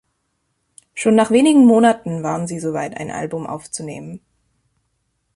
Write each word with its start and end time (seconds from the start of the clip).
Schon 0.95 1.13
nach 1.13 1.29
wenigen 1.29 1.63
Monaten 1.67 2.23
waren 2.23 2.47
sie 2.47 2.59
soweit, 2.59 2.97
ein 2.97 3.11
Album 3.11 3.45
aufzunehmen. 3.45 4.19